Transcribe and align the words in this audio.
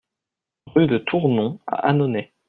Rue 0.65 0.87
de 0.87 0.97
Tournon 0.97 1.59
à 1.67 1.87
Annonay 1.87 2.33